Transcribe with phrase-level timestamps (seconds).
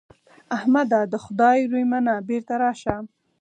[0.55, 1.01] احمده!
[1.13, 2.95] د خدای روی منه؛ بېرته راشه.